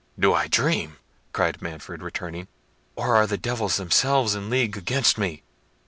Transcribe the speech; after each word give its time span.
"Do 0.17 0.33
I 0.33 0.47
dream?" 0.47 0.97
cried 1.31 1.61
Manfred, 1.61 2.01
returning; 2.01 2.47
"or 2.95 3.15
are 3.15 3.27
the 3.27 3.37
devils 3.37 3.75
themselves 3.77 4.33
in 4.33 4.49
league 4.49 4.75
against 4.75 5.19
me? 5.19 5.43